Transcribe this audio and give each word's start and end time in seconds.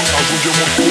Algo 0.00 0.38
de 0.42 0.48
amor 0.48 0.89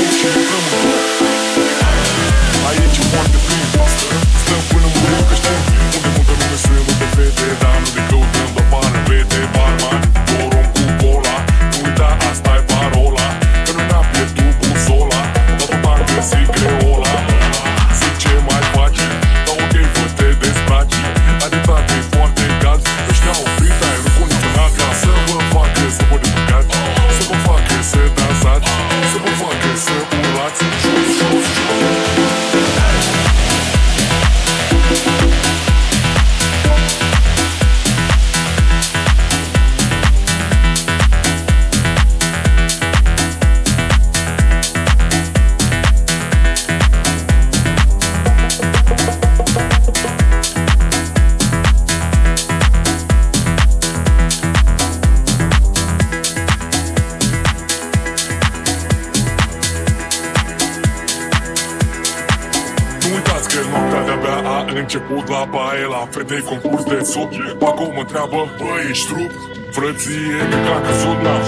Abia 64.20 64.50
a 64.50 64.66
început 64.80 65.28
la 65.28 65.48
baie 65.52 65.86
La 65.86 66.08
fetei 66.10 66.42
concurs 66.42 66.84
de 66.84 67.04
sub 67.04 67.30
Acum 67.62 67.98
întreabă, 67.98 68.40
băi, 68.58 68.90
ești 68.90 69.06
trup? 69.08 69.32
Frăție, 69.72 70.38
că 70.64 70.72
a 70.78 70.80
căzut, 70.88 71.20
n-am 71.24 71.44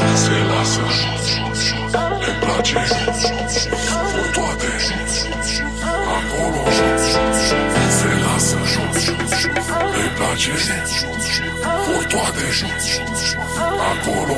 Acolo 13.92 14.36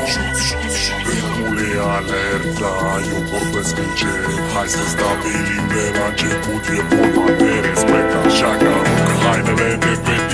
Regule 1.09 1.69
alerta 1.95 2.73
Eu 3.11 3.21
vorbesc 3.31 3.77
încet 3.77 4.39
Hai 4.53 4.67
să 4.67 4.83
stabilim 4.93 5.63
de 5.73 5.83
la 5.97 6.05
început 6.11 6.63
E 6.77 6.81
vorba 6.91 7.25
de 7.41 7.51
respect. 7.67 8.11
Așa 8.25 8.51
că 8.59 8.67
arunc 8.79 9.09
hainele 9.23 9.69
de 9.83 9.93
pe 10.05 10.32